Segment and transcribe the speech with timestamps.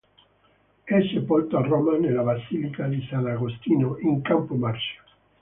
[0.83, 5.01] È sepolto a Roma nella basilica di Sant'Agostino in Campo Marzio.